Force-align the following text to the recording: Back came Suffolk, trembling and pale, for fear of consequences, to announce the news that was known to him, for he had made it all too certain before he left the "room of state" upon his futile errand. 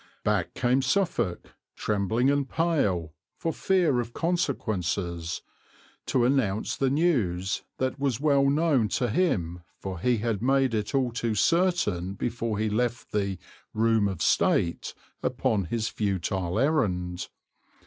Back 0.23 0.55
came 0.55 0.81
Suffolk, 0.81 1.53
trembling 1.75 2.31
and 2.31 2.49
pale, 2.49 3.13
for 3.37 3.53
fear 3.53 3.99
of 3.99 4.13
consequences, 4.15 5.43
to 6.07 6.25
announce 6.25 6.75
the 6.75 6.89
news 6.89 7.61
that 7.77 7.99
was 7.99 8.19
known 8.19 8.87
to 8.87 9.11
him, 9.11 9.61
for 9.77 9.99
he 9.99 10.17
had 10.17 10.41
made 10.41 10.73
it 10.73 10.95
all 10.95 11.11
too 11.11 11.35
certain 11.35 12.15
before 12.15 12.57
he 12.57 12.67
left 12.67 13.11
the 13.11 13.37
"room 13.75 14.07
of 14.07 14.23
state" 14.23 14.95
upon 15.21 15.65
his 15.65 15.87
futile 15.87 16.57
errand. 16.57 17.27